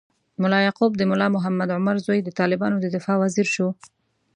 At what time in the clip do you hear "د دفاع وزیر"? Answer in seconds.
2.81-3.47